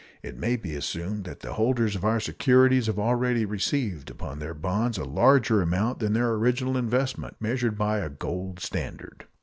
It 0.23 0.35
may 0.35 0.55
be 0.55 0.73
assumed 0.73 1.25
that 1.25 1.41
the 1.41 1.53
holders 1.53 1.95
of 1.95 2.03
our 2.03 2.19
securities 2.19 2.87
have 2.87 2.97
already 2.97 3.45
received 3.45 4.09
upon 4.09 4.39
their 4.39 4.55
bonds 4.55 4.97
a 4.97 5.03
larger 5.05 5.61
amount 5.61 5.99
than 5.99 6.13
their 6.13 6.31
original 6.31 6.75
investment, 6.75 7.35
measured 7.39 7.77
by 7.77 7.99
a 7.99 8.09
gold 8.09 8.59
standard. 8.61 9.25